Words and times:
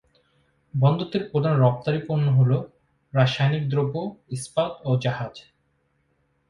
বন্দরটির 0.73 1.29
প্রধান 1.31 1.59
রপ্তানি 1.59 1.99
পন্য 2.07 2.31
হল- 2.31 2.63
রাসায়নিক 3.13 3.69
দ্রব্য, 3.69 4.15
ইস্পাত 4.29 4.77
ও 4.85 4.99
জাহাজ। 4.99 5.43